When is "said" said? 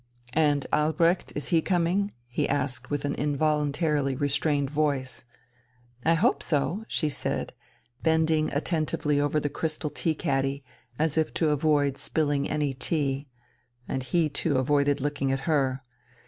7.07-7.53